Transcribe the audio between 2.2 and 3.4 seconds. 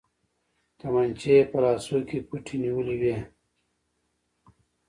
پټې نيولې وې.